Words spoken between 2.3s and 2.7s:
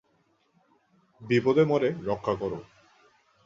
কর।